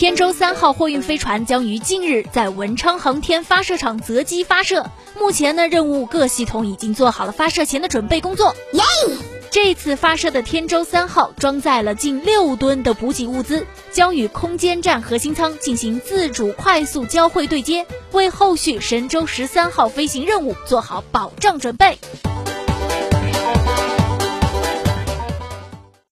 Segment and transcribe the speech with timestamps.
[0.00, 8.56] 天舟三号货运飞船将于近日在文昌航天发射场择机发射目前呢任务各系统已经做好了发射前的准备工作。
[9.50, 21.98] 这次发射的天舟三号装载了近六吨的补给物资将与空间站核心舱进行自主快速交会对接为后续神舟十三号飞行任务做好保障准备。